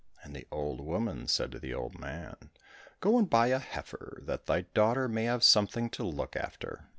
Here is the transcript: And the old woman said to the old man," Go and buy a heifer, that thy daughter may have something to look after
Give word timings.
And 0.23 0.35
the 0.35 0.47
old 0.49 0.81
woman 0.81 1.27
said 1.27 1.51
to 1.51 1.59
the 1.59 1.75
old 1.75 1.99
man," 1.99 2.35
Go 3.01 3.19
and 3.19 3.29
buy 3.29 3.49
a 3.49 3.59
heifer, 3.59 4.17
that 4.25 4.47
thy 4.47 4.61
daughter 4.73 5.07
may 5.07 5.25
have 5.25 5.43
something 5.43 5.91
to 5.91 6.03
look 6.03 6.35
after 6.35 6.87